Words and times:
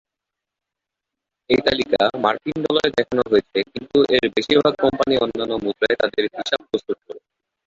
এই 1.49 1.59
তালিকা 1.67 1.99
মার্কিন 2.23 2.57
ডলারে 2.65 2.89
দেখানো 2.97 3.23
হয়েছে, 3.31 3.57
কিন্তু 3.73 3.97
এর 4.15 4.25
বেশিরভাগ 4.35 4.73
কোম্পানী 4.83 5.13
অন্যান্য 5.17 5.53
মুদ্রায় 5.65 5.99
তাদের 6.01 6.23
হিসাব 6.27 6.61
প্রস্তুত 6.69 6.97
করে। 7.05 7.19